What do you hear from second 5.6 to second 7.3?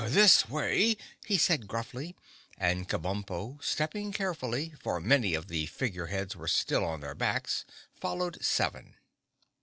Figure Heads were still on their